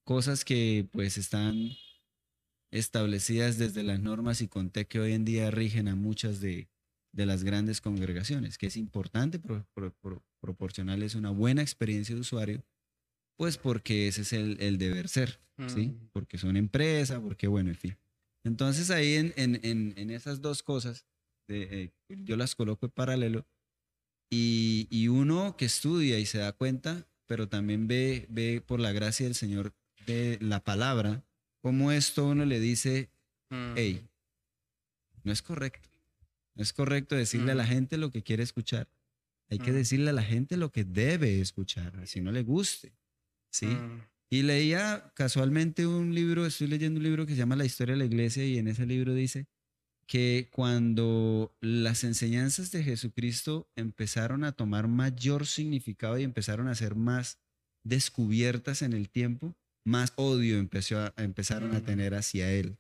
[0.04, 1.70] Cosas que pues están
[2.70, 6.68] establecidas desde las normas y conté que hoy en día rigen a muchas de,
[7.12, 9.40] las grandes congregaciones, que es importante
[10.40, 12.64] proporcionarles una buena experiencia de usuario,
[13.36, 15.88] pues porque ese es el, deber ser, ¿sí?
[15.88, 16.08] Mm.
[16.12, 17.96] Porque son empresa, porque bueno, en fin.
[18.44, 21.06] Entonces ahí en, en, esas dos cosas,
[21.48, 23.46] eh, yo las coloco en paralelo
[24.30, 28.92] y, y, uno que estudia y se da cuenta, pero también ve, ve por la
[28.92, 29.74] gracia del Señor
[30.06, 31.24] de la palabra,
[31.60, 33.10] cómo esto uno le dice,
[33.76, 34.08] hey,
[35.24, 35.89] no es correcto.
[36.60, 38.86] No es correcto decirle a la gente lo que quiere escuchar.
[39.48, 42.92] Hay que decirle a la gente lo que debe escuchar, si no le guste.
[43.50, 43.78] ¿Sí?
[44.28, 48.00] Y leía casualmente un libro, estoy leyendo un libro que se llama La historia de
[48.00, 49.46] la iglesia y en ese libro dice
[50.06, 56.94] que cuando las enseñanzas de Jesucristo empezaron a tomar mayor significado y empezaron a ser
[56.94, 57.38] más
[57.84, 62.76] descubiertas en el tiempo, más odio empezó a, empezaron a tener hacia él.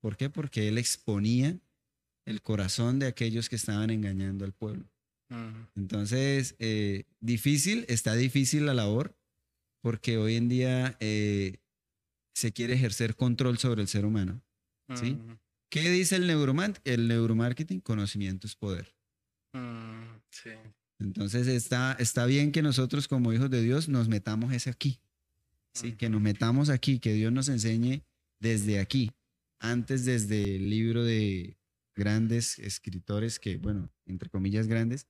[0.00, 0.30] ¿Por qué?
[0.30, 1.60] Porque él exponía
[2.26, 4.84] el corazón de aquellos que estaban engañando al pueblo.
[5.76, 9.16] Entonces, eh, difícil, está difícil la labor,
[9.80, 11.58] porque hoy en día eh,
[12.34, 14.42] se quiere ejercer control sobre el ser humano.
[14.96, 15.16] ¿sí?
[15.70, 16.28] ¿Qué dice el,
[16.84, 17.80] el neuromarketing?
[17.80, 18.92] Conocimiento es poder.
[20.98, 25.00] Entonces está, está bien que nosotros como hijos de Dios nos metamos ese aquí.
[25.74, 25.92] ¿sí?
[25.92, 28.02] Que nos metamos aquí, que Dios nos enseñe
[28.40, 29.12] desde aquí,
[29.60, 31.56] antes desde el libro de
[31.94, 35.06] grandes escritores que, bueno, entre comillas grandes,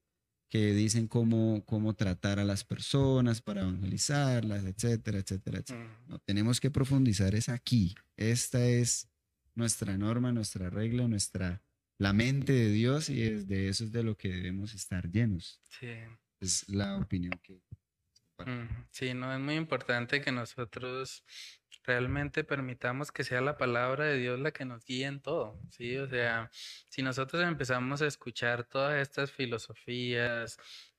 [0.49, 6.03] que dicen cómo, cómo tratar a las personas para evangelizarlas, etcétera, etcétera, etcétera.
[6.09, 7.95] No, tenemos que profundizar es aquí.
[8.17, 9.09] Esta es
[9.55, 11.63] nuestra norma, nuestra regla, nuestra
[11.99, 15.61] la mente de Dios y es de eso es de lo que debemos estar llenos.
[15.69, 15.93] Sí.
[16.41, 17.61] Es la opinión que
[18.91, 21.25] Sí, no, es muy importante que nosotros
[21.85, 25.97] realmente permitamos que sea la palabra de Dios la que nos guíe en todo, ¿sí?
[25.99, 26.51] O sea,
[26.89, 30.59] si nosotros empezamos a escuchar todas estas filosofías,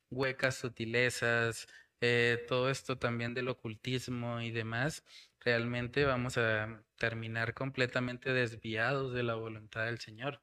[0.10, 1.67] huecas sutilezas,
[2.02, 5.04] eh, todo esto también del ocultismo y demás,
[5.39, 10.41] realmente vamos a terminar completamente desviados de la voluntad del Señor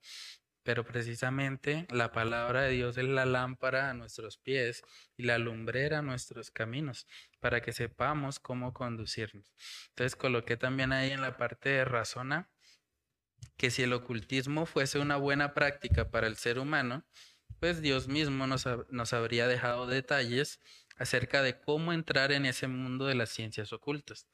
[0.68, 4.82] pero precisamente la palabra de Dios es la lámpara a nuestros pies
[5.16, 7.06] y la lumbrera a nuestros caminos,
[7.40, 9.50] para que sepamos cómo conducirnos.
[9.88, 12.50] Entonces coloqué también ahí en la parte de razona
[13.56, 17.02] que si el ocultismo fuese una buena práctica para el ser humano,
[17.60, 20.60] pues Dios mismo nos, nos habría dejado detalles
[20.98, 24.28] acerca de cómo entrar en ese mundo de las ciencias ocultas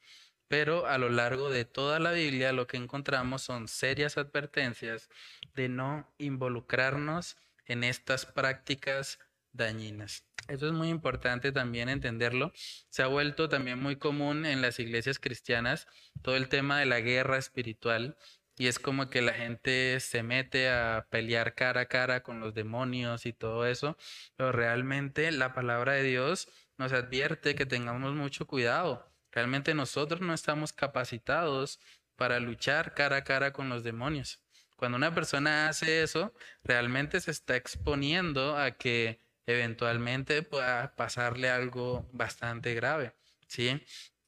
[0.47, 5.09] pero a lo largo de toda la Biblia lo que encontramos son serias advertencias
[5.55, 9.19] de no involucrarnos en estas prácticas
[9.51, 10.25] dañinas.
[10.47, 12.51] Eso es muy importante también entenderlo.
[12.89, 15.87] Se ha vuelto también muy común en las iglesias cristianas
[16.21, 18.15] todo el tema de la guerra espiritual
[18.57, 22.53] y es como que la gente se mete a pelear cara a cara con los
[22.53, 23.97] demonios y todo eso,
[24.37, 30.33] pero realmente la palabra de Dios nos advierte que tengamos mucho cuidado Realmente nosotros no
[30.33, 31.81] estamos capacitados
[32.15, 34.39] para luchar cara a cara con los demonios.
[34.77, 42.09] Cuando una persona hace eso, realmente se está exponiendo a que eventualmente pueda pasarle algo
[42.13, 43.13] bastante grave,
[43.47, 43.81] ¿sí?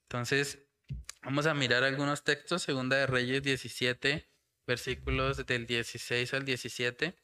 [0.03, 0.59] Entonces,
[1.23, 4.29] vamos a mirar algunos textos, Segunda de Reyes 17,
[4.67, 7.15] versículos del 16 al 17.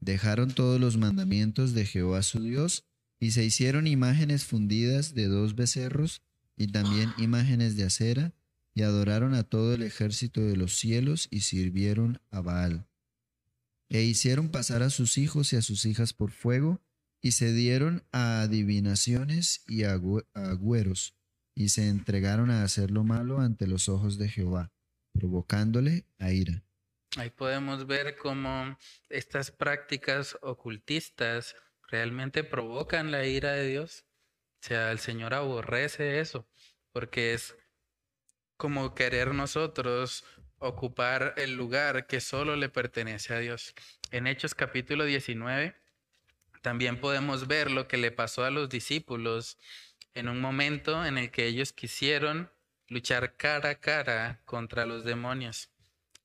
[0.00, 2.86] Dejaron todos los mandamientos de Jehová su Dios
[3.18, 6.22] y se hicieron imágenes fundidas de dos becerros
[6.56, 8.32] y también imágenes de acera,
[8.74, 12.86] y adoraron a todo el ejército de los cielos y sirvieron a Baal.
[13.88, 16.80] E hicieron pasar a sus hijos y a sus hijas por fuego,
[17.20, 19.98] y se dieron a adivinaciones y a
[20.34, 21.16] agüeros,
[21.54, 24.72] y se entregaron a hacer lo malo ante los ojos de Jehová,
[25.12, 26.62] provocándole a ira.
[27.16, 28.76] Ahí podemos ver cómo
[29.08, 31.54] estas prácticas ocultistas
[31.88, 34.05] realmente provocan la ira de Dios.
[34.66, 36.44] Sea, el Señor aborrece eso,
[36.90, 37.54] porque es
[38.56, 40.24] como querer nosotros
[40.58, 43.76] ocupar el lugar que solo le pertenece a Dios.
[44.10, 45.76] En Hechos capítulo 19
[46.62, 49.56] también podemos ver lo que le pasó a los discípulos
[50.14, 52.50] en un momento en el que ellos quisieron
[52.88, 55.70] luchar cara a cara contra los demonios.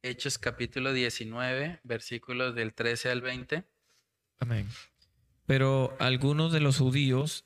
[0.01, 3.65] Hechos capítulo 19, versículos del 13 al 20.
[4.39, 4.67] Amén.
[5.45, 7.45] Pero algunos de los judíos,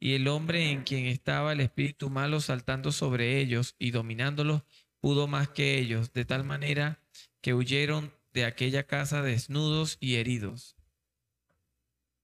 [0.00, 4.62] Y el hombre en quien estaba el espíritu malo saltando sobre ellos y dominándolos,
[4.98, 7.00] pudo más que ellos, de tal manera
[7.42, 10.76] que huyeron de aquella casa desnudos y heridos.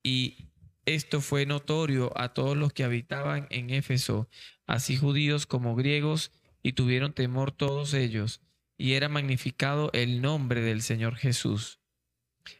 [0.02, 0.48] Y
[0.86, 4.28] esto fue notorio a todos los que habitaban en Éfeso,
[4.66, 8.40] así judíos como griegos, y tuvieron temor todos ellos,
[8.78, 11.80] y era magnificado el nombre del Señor Jesús.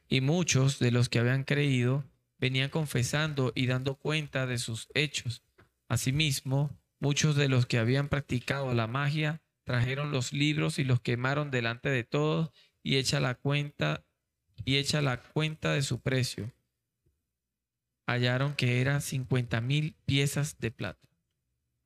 [0.09, 2.05] Y muchos de los que habían creído
[2.47, 5.43] venían confesando y dando cuenta de sus hechos.
[5.89, 6.71] Asimismo,
[7.01, 11.89] muchos de los que habían practicado la magia trajeron los libros y los quemaron delante
[11.89, 12.53] de todos
[12.85, 14.05] y echa la cuenta
[14.65, 16.53] y echa la cuenta de su precio.
[18.07, 21.09] Hallaron que eran cincuenta mil piezas de plata.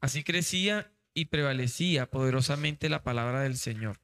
[0.02, 3.98] Así crecía y prevalecía poderosamente la palabra del Señor.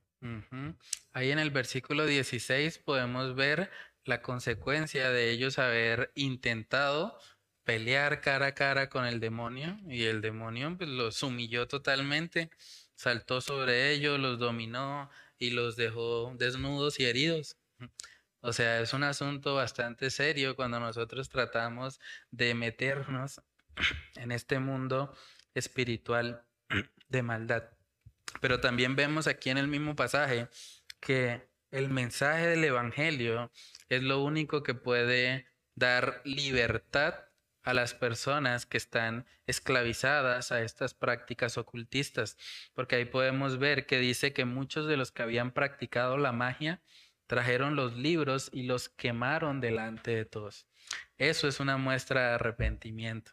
[1.13, 3.71] Ahí en el versículo 16 podemos ver
[4.07, 7.19] la consecuencia de ellos haber intentado
[7.65, 12.51] pelear cara a cara con el demonio y el demonio pues, los humilló totalmente,
[12.95, 17.57] saltó sobre ellos, los dominó y los dejó desnudos y heridos.
[18.41, 22.01] O sea, es un asunto bastante serio cuando nosotros tratamos
[22.31, 23.43] de meternos
[24.15, 25.13] en este mundo
[25.55, 26.47] espiritual
[27.09, 27.65] de maldad.
[28.41, 30.49] Pero también vemos aquí en el mismo pasaje
[31.01, 33.51] que el mensaje del Evangelio
[33.89, 37.15] es lo único que puede dar libertad
[37.63, 42.37] a las personas que están esclavizadas a estas prácticas ocultistas,
[42.75, 46.81] porque ahí podemos ver que dice que muchos de los que habían practicado la magia
[47.27, 50.69] trajeron los libros y los quemaron delante de todos.
[51.19, 53.33] Eso es una muestra de arrepentimiento.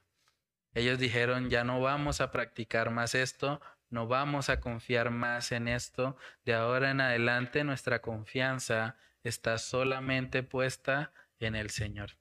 [0.73, 3.61] Ellos dijeron, ya no vamos a practicar más esto,
[3.93, 10.41] no vamos a confiar más en esto, de ahora en adelante nuestra confianza está solamente
[10.41, 12.17] puesta en el Señor.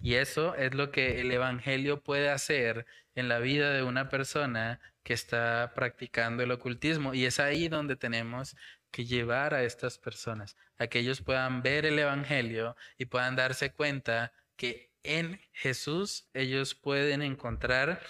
[0.00, 4.78] Y eso es lo que el Evangelio puede hacer en la vida de una persona
[5.02, 7.12] que está practicando el ocultismo.
[7.14, 8.56] Y es ahí donde tenemos
[8.92, 13.72] que llevar a estas personas, a que ellos puedan ver el Evangelio y puedan darse
[13.72, 18.00] cuenta que en Jesús ellos pueden encontrar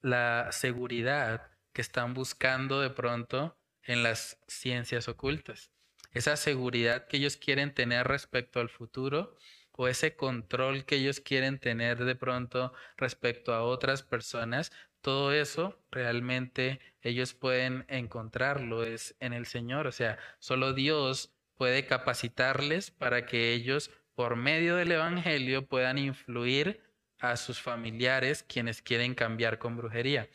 [0.00, 5.72] la seguridad que están buscando de pronto en las ciencias ocultas
[6.14, 9.36] esa seguridad que ellos quieren tener respecto al futuro
[9.72, 14.70] o ese control que ellos quieren tener de pronto respecto a otras personas,
[15.00, 21.86] todo eso realmente ellos pueden encontrarlo es en el Señor, o sea, solo Dios puede
[21.86, 26.82] capacitarles para que ellos por medio del evangelio puedan influir
[27.18, 30.28] a sus familiares quienes quieren cambiar con brujería.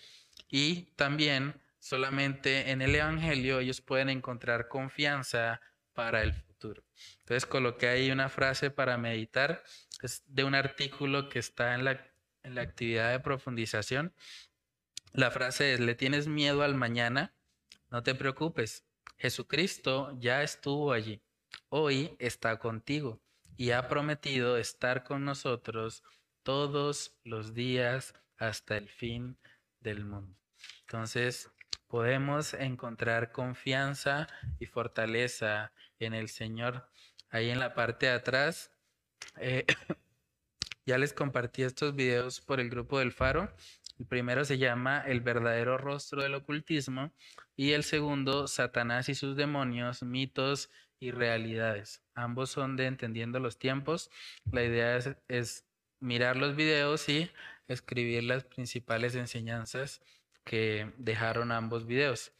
[0.50, 5.62] Y también solamente en el Evangelio ellos pueden encontrar confianza
[5.94, 6.84] para el futuro.
[7.20, 9.64] Entonces coloqué ahí una frase para meditar,
[10.02, 12.06] es de un artículo que está en la,
[12.44, 14.14] en la actividad de profundización.
[15.14, 17.34] La frase es, ¿le tienes miedo al mañana?
[17.90, 18.86] No te preocupes,
[19.18, 21.22] Jesucristo ya estuvo allí,
[21.70, 23.22] hoy está contigo
[23.56, 26.04] y ha prometido estar con nosotros
[26.44, 29.38] todos los días hasta el fin
[29.82, 30.36] del mundo.
[30.82, 31.52] Entonces,
[31.88, 34.28] podemos encontrar confianza
[34.60, 36.90] y fortaleza en el Señor.
[37.30, 38.72] Ahí en la parte de atrás,
[39.38, 39.66] eh,
[40.86, 43.52] ya les compartí estos videos por el grupo del Faro.
[44.00, 47.12] El primero se llama El verdadero rostro del ocultismo
[47.56, 50.70] y el segundo, Satanás y sus demonios, mitos
[51.00, 52.04] y realidades.
[52.14, 54.12] Ambos son de Entendiendo los tiempos.
[54.52, 55.66] La idea es, es
[56.00, 57.32] mirar los videos y
[57.68, 60.02] escribir las principales enseñanzas
[60.44, 62.34] que dejaron ambos videos.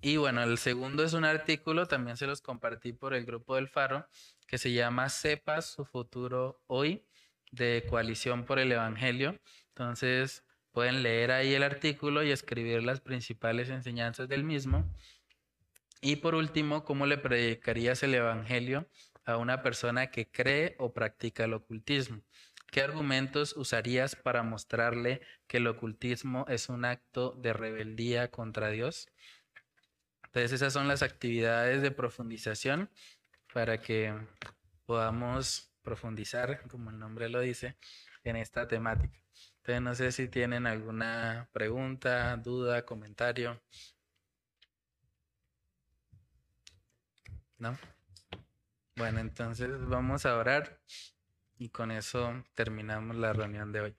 [0.00, 3.68] Y bueno, el segundo es un artículo, también se los compartí por el grupo del
[3.68, 4.06] Faro,
[4.46, 7.04] que se llama Sepa su futuro hoy,
[7.50, 9.40] de Coalición por el Evangelio.
[9.68, 14.84] Entonces, pueden leer ahí el artículo y escribir las principales enseñanzas del mismo.
[16.02, 18.86] Y por último, ¿cómo le predicarías el Evangelio
[19.24, 22.20] a una persona que cree o practica el ocultismo?
[22.70, 29.08] ¿Qué argumentos usarías para mostrarle que el ocultismo es un acto de rebeldía contra Dios?
[30.24, 32.90] Entonces esas son las actividades de profundización.
[33.54, 34.14] para que
[34.84, 37.76] podamos profundizar, como el nombre lo dice,
[38.24, 39.18] en esta temática.
[39.58, 43.62] Entonces, no sé si tienen alguna pregunta, duda, comentario.
[47.58, 47.78] ¿No?
[48.96, 50.80] Bueno, entonces vamos a orar
[51.58, 53.96] y con eso terminamos la reunión de hoy.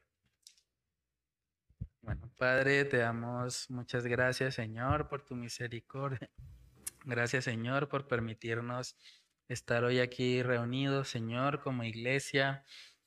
[2.02, 6.30] Bueno, Padre, te damos muchas gracias, Señor, por tu misericordia.
[7.04, 8.96] Gracias, Señor, por permitirnos
[9.48, 12.64] estar hoy aquí reunidos, Señor, como iglesia,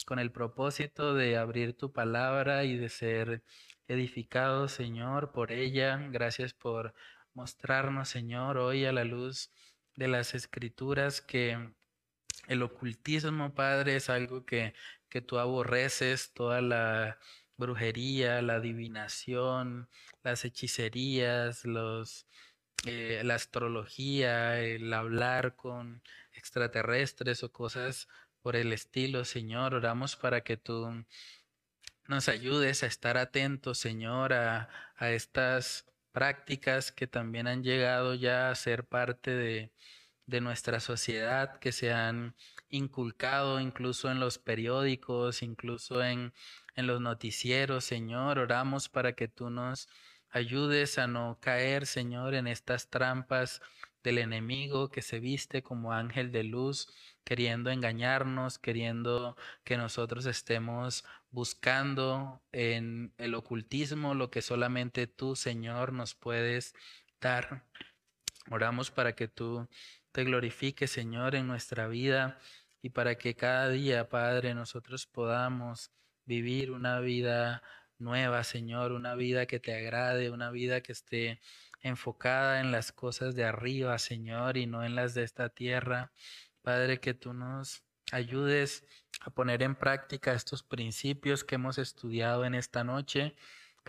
[0.06, 3.42] con el propósito de abrir tu palabra y de ser
[3.88, 5.96] edificados, Señor, por ella.
[6.10, 6.94] Gracias por
[7.34, 9.50] mostrarnos, Señor, hoy a la luz
[9.96, 11.72] de las escrituras que
[12.48, 14.74] el ocultismo, Padre, es algo que,
[15.08, 17.18] que tú aborreces, toda la
[17.56, 19.88] brujería, la adivinación,
[20.22, 22.26] las hechicerías, los,
[22.86, 28.08] eh, la astrología, el hablar con extraterrestres o cosas
[28.42, 29.74] por el estilo, Señor.
[29.74, 31.04] Oramos para que tú
[32.08, 38.50] nos ayudes a estar atentos, Señor, a, a estas prácticas que también han llegado ya
[38.50, 39.72] a ser parte de,
[40.30, 42.34] de nuestra sociedad, que se han
[42.68, 46.32] inculcado incluso en los periódicos, incluso en,
[46.76, 48.38] en los noticieros, Señor.
[48.38, 49.88] Oramos para que tú nos
[50.30, 53.60] ayudes a no caer, Señor, en estas trampas
[54.02, 56.88] del enemigo que se viste como ángel de luz,
[57.24, 65.92] queriendo engañarnos, queriendo que nosotros estemos buscando en el ocultismo lo que solamente tú, Señor,
[65.92, 66.74] nos puedes
[67.20, 67.64] dar.
[68.50, 69.68] Oramos para que tú
[70.12, 72.38] te glorifiques, Señor, en nuestra vida
[72.82, 75.90] y para que cada día, Padre, nosotros podamos
[76.24, 77.62] vivir una vida
[77.98, 81.40] nueva, Señor, una vida que te agrade, una vida que esté
[81.82, 86.12] enfocada en las cosas de arriba, Señor, y no en las de esta tierra.
[86.62, 87.82] Padre, que tú nos
[88.12, 88.84] ayudes
[89.20, 93.36] a poner en práctica estos principios que hemos estudiado en esta noche,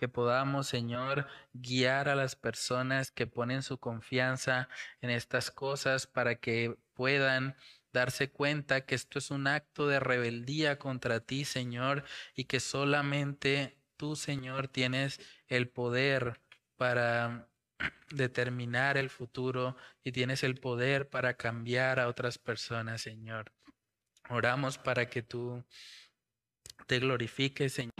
[0.02, 4.68] que podamos, Señor, guiar a las personas que ponen su confianza
[5.00, 7.54] en estas cosas para que puedan
[7.92, 12.02] darse cuenta que esto es un acto de rebeldía contra ti, Señor,
[12.34, 16.40] y que solamente tú, Señor, tienes el poder
[16.76, 17.48] para
[18.10, 23.52] determinar el futuro y tienes el poder para cambiar a otras personas, Señor.
[24.30, 25.64] Oramos para que tú
[26.88, 27.91] te glorifiques, Señor.